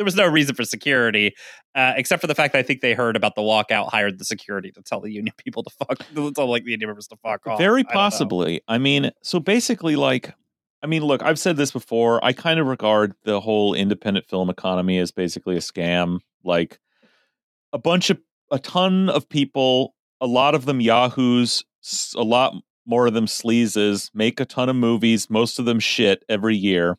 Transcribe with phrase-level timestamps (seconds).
[0.00, 1.34] there was no reason for security,
[1.74, 4.24] uh, except for the fact that I think they heard about the walkout, hired the
[4.24, 7.16] security to tell the union people to fuck, to tell like the union members to
[7.16, 7.58] fuck off.
[7.58, 8.62] Very I possibly.
[8.66, 10.32] I, mean, so basically, like,
[10.82, 12.24] I mean, look, I've said this before.
[12.24, 16.20] I kind of regard the whole independent film economy as basically a scam.
[16.42, 16.78] Like,
[17.74, 18.18] a bunch of,
[18.50, 21.62] a ton of people, a lot of them yahoos,
[22.16, 22.54] a lot
[22.86, 26.96] more of them sleazes, make a ton of movies, most of them shit every year,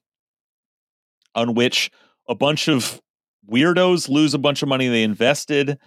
[1.34, 1.90] on which
[2.32, 3.02] a bunch of
[3.48, 5.78] weirdos lose a bunch of money they invested,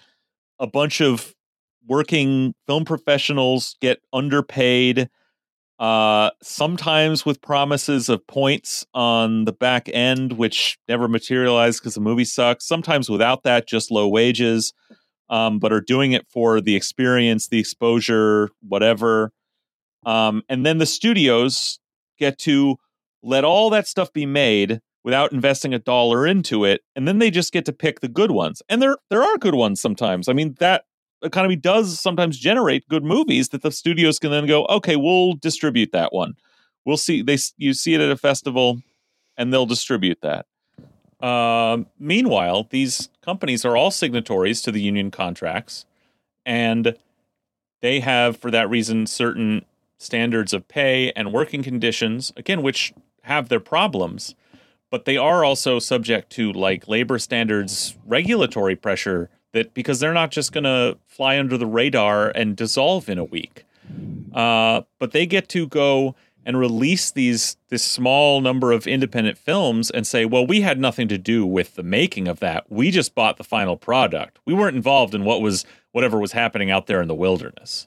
[0.60, 1.34] a bunch of
[1.86, 5.08] working film professionals get underpaid,
[5.78, 12.00] uh, sometimes with promises of points on the back end, which never materialize because the
[12.00, 14.72] movie sucks, sometimes without that, just low wages.
[15.30, 19.32] Um, but are doing it for the experience, the exposure, whatever.
[20.04, 21.80] Um, and then the studios
[22.18, 22.76] get to
[23.22, 27.30] let all that stuff be made without investing a dollar into it, and then they
[27.30, 28.62] just get to pick the good ones.
[28.69, 30.28] And there there are good ones sometimes.
[30.28, 30.84] I mean, that
[31.22, 35.92] economy does sometimes generate good movies that the studios can then go, okay, we'll distribute
[35.92, 36.34] that one.
[36.84, 38.80] We'll see they you see it at a festival,
[39.36, 40.47] and they'll distribute that.
[41.20, 45.86] Uh, meanwhile, these companies are all signatories to the union contracts,
[46.44, 46.97] and
[47.80, 49.64] they have, for that reason, certain
[49.98, 54.34] standards of pay and working conditions, again, which have their problems,
[54.95, 60.31] but they are also subject to like labor standards regulatory pressure that because they're not
[60.31, 63.65] just going to fly under the radar and dissolve in a week.
[64.33, 66.15] Uh, but they get to go
[66.47, 71.09] and release these this small number of independent films and say, well, we had nothing
[71.09, 72.70] to do with the making of that.
[72.70, 74.39] We just bought the final product.
[74.47, 77.84] We weren't involved in what was whatever was happening out there in the wilderness.